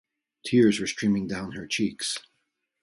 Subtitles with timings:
[0.43, 2.17] Tears were streaming down her checks.